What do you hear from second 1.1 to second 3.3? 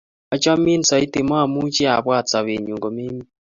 momuche abwat sobenyun komemii